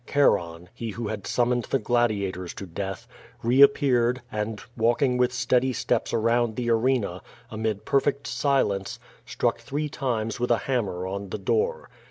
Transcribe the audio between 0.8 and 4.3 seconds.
who had summoned the gladiators to death, reappeared,